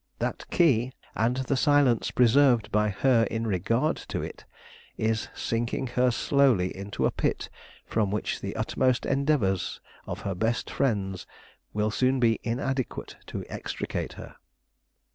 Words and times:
That 0.17 0.47
key, 0.49 0.93
and 1.15 1.35
the 1.37 1.55
silence 1.55 2.09
preserved 2.09 2.71
by 2.71 2.89
her 2.89 3.25
in 3.29 3.45
regard 3.45 3.97
to 3.97 4.23
it, 4.23 4.45
is 4.97 5.27
sinking 5.35 5.85
her 5.93 6.09
slowly 6.09 6.75
into 6.75 7.05
a 7.05 7.11
pit 7.11 7.49
from 7.85 8.09
which 8.09 8.41
the 8.41 8.55
utmost 8.55 9.05
endeavors 9.05 9.79
of 10.07 10.21
her 10.21 10.33
best 10.33 10.71
friends 10.71 11.27
will 11.71 11.91
soon 11.91 12.19
be 12.19 12.39
inadequate 12.43 13.17
to 13.27 13.45
extricate 13.47 14.13
her." 14.13 14.37